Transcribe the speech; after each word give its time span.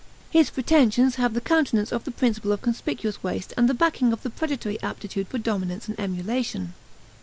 His 0.31 0.49
pretensions 0.49 1.17
have 1.17 1.35
the 1.35 1.39
countenance 1.41 1.91
of 1.91 2.05
the 2.05 2.09
principle 2.09 2.51
of 2.51 2.63
conspicuous 2.63 3.21
waste 3.21 3.53
and 3.55 3.69
the 3.69 3.75
backing 3.75 4.11
of 4.11 4.23
the 4.23 4.31
predatory 4.31 4.81
aptitude 4.81 5.27
for 5.27 5.37
dominance 5.37 5.87
and 5.87 5.99
emulation. 5.99 6.73